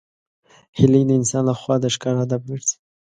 [0.77, 2.75] هیلۍ د انسان له خوا د ښکار هدف ګرځي